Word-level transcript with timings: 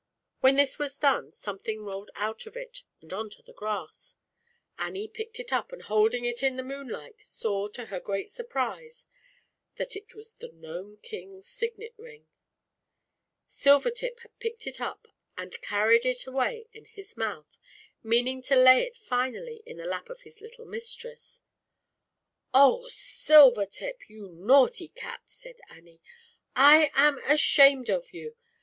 When 0.39 0.55
this 0.55 0.79
was 0.79 0.97
done, 0.97 1.31
something 1.31 1.83
rolled 1.85 2.09
out 2.15 2.47
of 2.47 2.57
it 2.57 2.81
and 3.01 3.13
on 3.13 3.29
to 3.29 3.43
the 3.43 3.53
grass. 3.53 4.15
Annie 4.79 5.07
picked 5.07 5.39
it 5.39 5.53
up, 5.53 5.71
and 5.71 5.83
holding 5.83 6.25
it 6.25 6.41
in 6.41 6.57
the 6.57 6.63
moonlight, 6.63 7.21
saw 7.23 7.67
to 7.67 7.85
her 7.85 7.99
great 7.99 8.31
surprise, 8.31 9.05
that 9.75 9.95
it 9.95 10.15
was 10.15 10.33
the 10.33 10.47
Gnome 10.47 10.97
King's 11.03 11.45
Signet 11.47 11.93
Ring. 11.97 12.25
Silvertip 13.47 14.21
had 14.21 14.39
picked 14.39 14.65
it 14.65 14.81
up 14.81 15.07
and 15.37 15.61
carried 15.61 16.03
it 16.07 16.25
away 16.25 16.65
in 16.73 16.85
his 16.85 17.15
mouth, 17.15 17.59
meaning 18.01 18.41
to 18.41 18.55
lay 18.55 18.81
it 18.81 18.97
finally 18.97 19.61
in 19.67 19.77
the 19.77 19.85
lap 19.85 20.09
of 20.09 20.21
his 20.21 20.41
little 20.41 20.65
mistress. 20.65 21.43
Oh, 22.55 22.87
Silvertip! 22.87 24.09
You 24.09 24.29
naughty 24.29 24.87
Cat!" 24.87 25.21
said 25.29 25.59
Annie. 25.69 26.01
"I 26.55 26.89
am 26.95 27.19
ashamed 27.29 27.91
of 27.91 28.13
you! 28.15 28.35